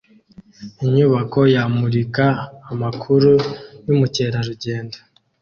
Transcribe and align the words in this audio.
Inyubako 0.83 1.39
yamurika 1.55 2.25
amakuru 2.71 3.31
yubukerarugendo 3.85 4.97